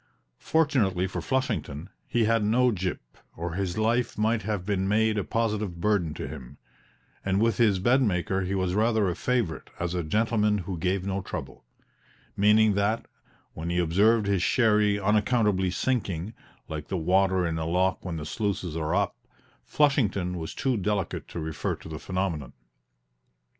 Fortunately 0.39 1.05
for 1.05 1.21
Flushington, 1.21 1.87
he 2.07 2.23
had 2.23 2.43
no 2.43 2.71
gyp, 2.71 2.97
or 3.37 3.53
his 3.53 3.77
life 3.77 4.17
might 4.17 4.41
have 4.41 4.65
been 4.65 4.87
made 4.87 5.15
a 5.15 5.23
positive 5.23 5.79
burden 5.79 6.15
to 6.15 6.27
him, 6.27 6.57
and 7.23 7.39
with 7.39 7.57
his 7.57 7.77
bedmaker 7.77 8.41
he 8.43 8.55
was 8.55 8.73
rather 8.73 9.07
a 9.07 9.15
favorite 9.15 9.69
as 9.79 9.93
"a 9.93 10.01
gentleman 10.01 10.57
what 10.57 10.79
gave 10.79 11.05
no 11.05 11.21
trouble" 11.21 11.65
meaning 12.35 12.73
that, 12.73 13.05
when 13.53 13.69
he 13.69 13.77
observed 13.77 14.25
his 14.25 14.41
sherry 14.41 14.99
unaccountably 14.99 15.69
sinking, 15.69 16.33
like 16.67 16.87
the 16.87 16.97
water 16.97 17.45
in 17.45 17.59
a 17.59 17.65
lock 17.67 18.03
when 18.03 18.17
the 18.17 18.25
sluices 18.25 18.75
are 18.75 18.95
up, 18.95 19.15
Flushington 19.63 20.39
was 20.39 20.55
too 20.55 20.77
delicate 20.77 21.27
to 21.27 21.39
refer 21.39 21.75
to 21.75 21.87
the 21.87 21.99
phenomenon. 21.99 22.53